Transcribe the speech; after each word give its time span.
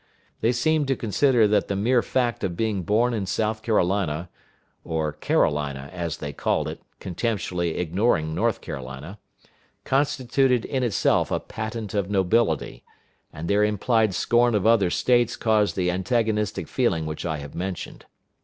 They 0.39 0.51
seemed 0.51 0.87
to 0.87 0.95
consider 0.95 1.47
that 1.49 1.67
the 1.67 1.75
mere 1.75 2.01
fact 2.01 2.43
of 2.43 2.57
being 2.57 2.81
born 2.81 3.13
in 3.13 3.27
South 3.27 3.61
Carolina 3.61 4.29
(or 4.83 5.11
Carolina, 5.13 5.91
as 5.93 6.17
they 6.17 6.33
called 6.33 6.67
it, 6.67 6.81
contemptuously 6.99 7.77
ignoring 7.77 8.33
North 8.33 8.61
Carolina) 8.61 9.19
constituted 9.85 10.65
in 10.65 10.81
itself 10.81 11.29
a 11.29 11.39
patent 11.39 11.93
of 11.93 12.09
nobility; 12.09 12.83
and 13.31 13.47
their 13.47 13.63
implied 13.63 14.15
scorn 14.15 14.55
of 14.55 14.65
other 14.65 14.89
States 14.89 15.35
caused 15.35 15.75
the 15.75 15.91
antagonistic 15.91 16.67
feeling 16.67 17.05
which 17.05 17.23
I 17.23 17.37
have 17.37 17.53
mentioned. 17.53 18.05